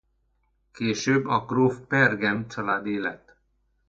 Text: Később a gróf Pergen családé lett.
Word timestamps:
Később 0.71 1.25
a 1.25 1.45
gróf 1.45 1.77
Pergen 1.87 2.47
családé 2.47 2.97
lett. 2.97 3.35